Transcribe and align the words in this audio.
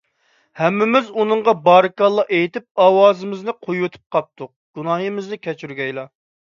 ھەممىمىز 0.61 1.11
ئۇنىڭغا 1.23 1.53
بارىكاللاھ 1.67 2.33
ئېيتىپ، 2.39 2.67
ئاۋازىمىزنى 2.87 3.59
قويۇۋېتىپ 3.61 4.09
قاپتۇق. 4.19 4.55
گۇناھىمىزنى 4.79 5.45
كەچۈرگەيلا! 5.49 6.13